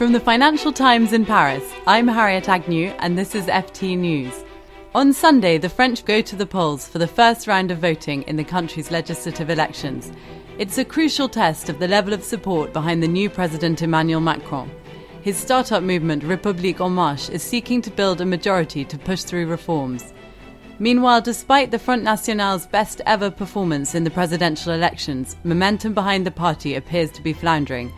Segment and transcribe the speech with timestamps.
[0.00, 4.32] From the Financial Times in Paris, I'm Harriet Agnew, and this is FT News.
[4.94, 8.36] On Sunday, the French go to the polls for the first round of voting in
[8.36, 10.10] the country's legislative elections.
[10.56, 14.70] It's a crucial test of the level of support behind the new President Emmanuel Macron.
[15.20, 19.48] His startup movement, République En Marche, is seeking to build a majority to push through
[19.48, 20.14] reforms.
[20.78, 26.30] Meanwhile, despite the Front National's best ever performance in the presidential elections, momentum behind the
[26.30, 27.92] party appears to be floundering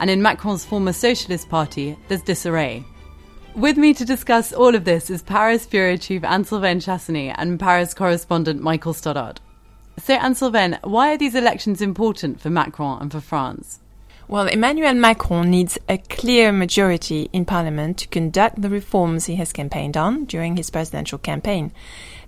[0.00, 2.84] and in Macron's former Socialist Party, there's disarray.
[3.54, 7.94] With me to discuss all of this is Paris Bureau Chief Anne-Sylvaine Chassany and Paris
[7.94, 9.38] correspondent Michael Stothard.
[9.98, 13.80] So, Anne-Sylvaine, why are these elections important for Macron and for France?
[14.30, 19.54] Well, Emmanuel Macron needs a clear majority in parliament to conduct the reforms he has
[19.54, 21.72] campaigned on during his presidential campaign.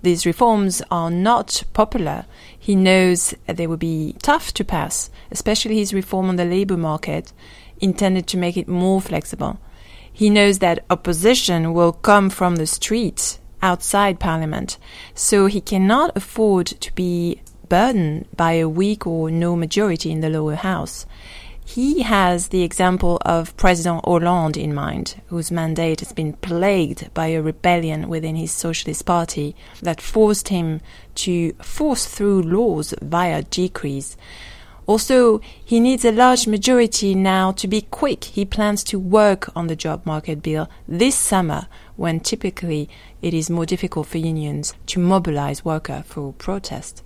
[0.01, 2.25] These reforms are not popular.
[2.57, 7.33] He knows they will be tough to pass, especially his reform on the labor market,
[7.79, 9.59] intended to make it more flexible.
[10.11, 14.79] He knows that opposition will come from the streets outside parliament,
[15.13, 20.31] so he cannot afford to be burdened by a weak or no majority in the
[20.31, 21.05] lower house.
[21.65, 27.27] He has the example of President Hollande in mind, whose mandate has been plagued by
[27.27, 30.81] a rebellion within his Socialist Party that forced him
[31.15, 34.17] to force through laws via decrees.
[34.87, 38.25] Also, he needs a large majority now to be quick.
[38.25, 42.89] He plans to work on the job market bill this summer, when typically
[43.21, 47.03] it is more difficult for unions to mobilize workers for protest.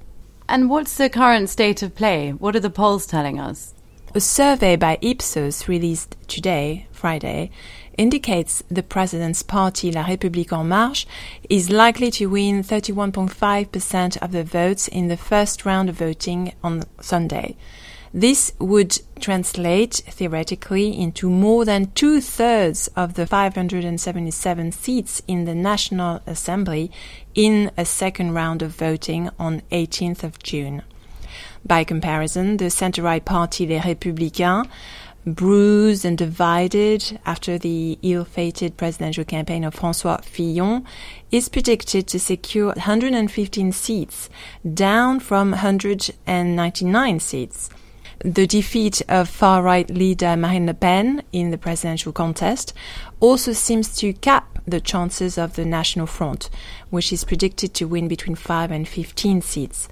[0.50, 2.32] And what's the current state of play?
[2.32, 3.74] What are the polls telling us?
[4.14, 7.52] A survey by Ipsos released today, Friday,
[7.98, 11.06] indicates the president's party, La République En Marche,
[11.50, 16.84] is likely to win 31.5% of the votes in the first round of voting on
[17.02, 17.58] Sunday.
[18.14, 25.56] This would translate theoretically into more than two thirds of the 577 seats in the
[25.56, 26.90] National Assembly
[27.34, 30.84] in a second round of voting on 18th of June.
[31.68, 34.68] By comparison, the center-right party Les Républicains
[35.26, 40.86] bruised and divided after the ill-fated presidential campaign of François Fillon,
[41.32, 44.30] is predicted to secure 115 seats,
[44.72, 47.70] down from 199 seats.
[48.20, 52.74] The defeat of far-right leader Marine Le Pen in the presidential contest
[53.20, 56.52] also seems to cap the chances of the National Front,
[56.92, 59.90] which is predicted to win between 5 and 15 seats,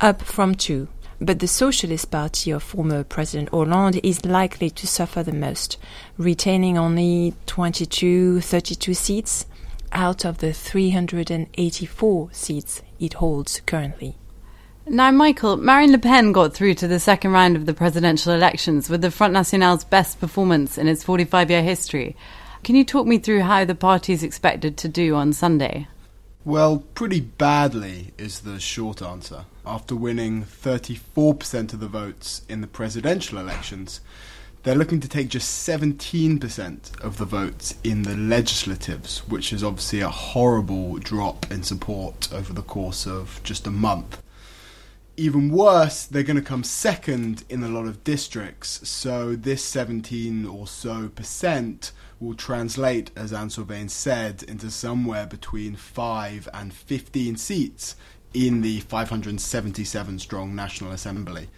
[0.00, 0.88] up from 2
[1.22, 5.78] but the Socialist Party of former President Hollande is likely to suffer the most,
[6.18, 9.46] retaining only 22, 32 seats
[9.92, 14.16] out of the 384 seats it holds currently.
[14.84, 18.90] Now, Michael, Marine Le Pen got through to the second round of the presidential elections
[18.90, 22.16] with the Front National's best performance in its 45 year history.
[22.64, 25.86] Can you talk me through how the party is expected to do on Sunday?
[26.44, 29.44] Well, pretty badly is the short answer.
[29.64, 34.00] After winning 34% of the votes in the presidential elections,
[34.62, 40.00] they're looking to take just 17% of the votes in the legislatives, which is obviously
[40.00, 44.21] a horrible drop in support over the course of just a month.
[45.16, 50.46] Even worse, they're going to come second in a lot of districts, so this 17
[50.46, 57.36] or so percent will translate, as Anne Sylvaine said, into somewhere between 5 and 15
[57.36, 57.94] seats
[58.32, 61.48] in the 577 strong National Assembly.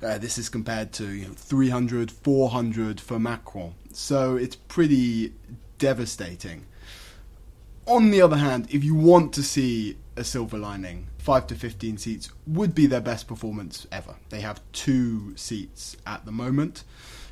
[0.00, 3.74] Uh, this is compared to you know, 300, 400 for Macron.
[3.92, 5.32] So it's pretty
[5.78, 6.66] devastating.
[7.86, 11.98] On the other hand, if you want to see a silver lining, 5 to 15
[11.98, 14.14] seats would be their best performance ever.
[14.28, 16.84] They have two seats at the moment.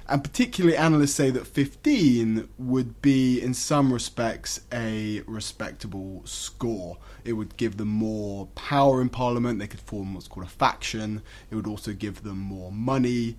[0.08, 6.98] And particularly, analysts say that 15 would be, in some respects, a respectable score.
[7.24, 11.22] It would give them more power in Parliament, they could form what's called a faction,
[11.48, 13.36] it would also give them more money.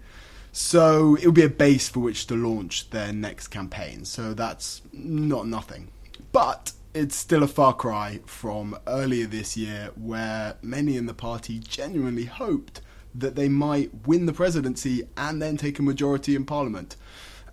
[0.53, 4.05] So it would be a base for which to launch their next campaign.
[4.05, 5.89] So that's not nothing.
[6.31, 11.59] But it's still a far cry from earlier this year, where many in the party
[11.59, 12.81] genuinely hoped
[13.13, 16.95] that they might win the presidency and then take a majority in parliament.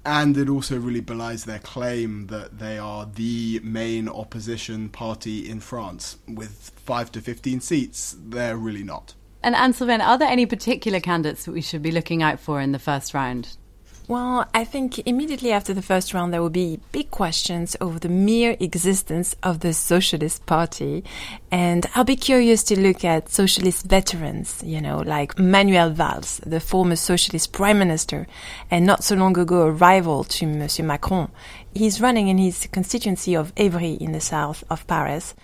[0.05, 5.61] And it also really belies their claim that they are the main opposition party in
[5.61, 6.17] France.
[6.27, 9.15] With 5 to 15 seats, they're really not.
[9.43, 12.61] And Anne Sylvaine, are there any particular candidates that we should be looking out for
[12.61, 13.57] in the first round?
[14.09, 18.09] Well, I think immediately after the first round, there will be big questions over the
[18.09, 21.05] mere existence of the Socialist Party.
[21.51, 26.59] And I'll be curious to look at socialist veterans, you know, like Manuel Valls, the
[26.59, 28.27] former socialist prime minister,
[28.71, 31.31] and not so long ago a rival to Monsieur Macron.
[31.75, 35.35] He's running in his constituency of Évry in the south of Paris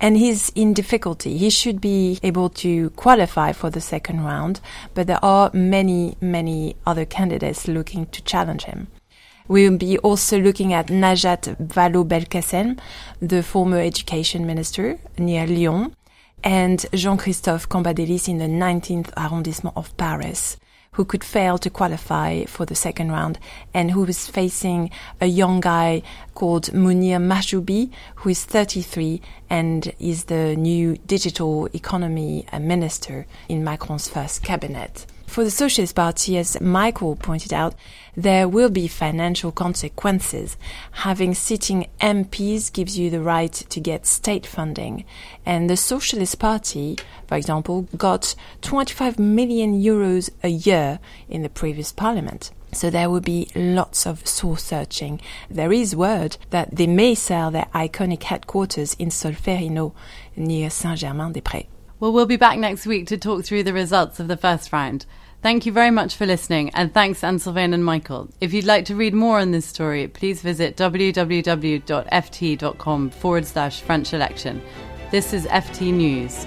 [0.00, 1.36] and he's in difficulty.
[1.38, 4.60] He should be able to qualify for the second round,
[4.94, 8.88] but there are many, many other candidates looking to challenge him.
[9.46, 12.78] We will be also looking at Najat Vallaud-Belkacem,
[13.20, 15.94] the former education minister near Lyon,
[16.42, 20.56] and Jean-Christophe Cambadélis in the 19th arrondissement of Paris
[20.94, 23.38] who could fail to qualify for the second round
[23.72, 26.02] and who was facing a young guy
[26.34, 29.20] called Mounir Mahjoubi, who is 33
[29.50, 35.06] and is the new digital economy minister in Macron's first cabinet.
[35.34, 37.74] For the Socialist Party, as Michael pointed out,
[38.16, 40.56] there will be financial consequences.
[40.92, 45.04] Having sitting MPs gives you the right to get state funding.
[45.44, 51.90] And the Socialist Party, for example, got 25 million euros a year in the previous
[51.90, 52.52] parliament.
[52.70, 55.20] So there will be lots of soul searching.
[55.50, 59.94] There is word that they may sell their iconic headquarters in Solferino
[60.36, 61.66] near Saint-Germain-des-Prés.
[61.98, 65.06] Well, we'll be back next week to talk through the results of the first round.
[65.44, 67.38] Thank you very much for listening, and thanks Anne
[67.74, 68.30] and Michael.
[68.40, 71.50] If you'd like to read more on this story, please visit www.ft.com
[73.10, 74.62] forward slash French election.
[75.10, 76.46] This is FT News.